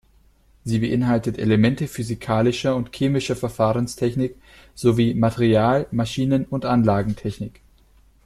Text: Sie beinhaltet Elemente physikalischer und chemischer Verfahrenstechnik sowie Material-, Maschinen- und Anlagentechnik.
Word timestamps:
Sie 0.63 0.79
beinhaltet 0.79 1.37
Elemente 1.37 1.87
physikalischer 1.87 2.75
und 2.75 2.89
chemischer 2.95 3.35
Verfahrenstechnik 3.35 4.35
sowie 4.73 5.13
Material-, 5.13 5.85
Maschinen- 5.91 6.45
und 6.45 6.65
Anlagentechnik. 6.65 7.61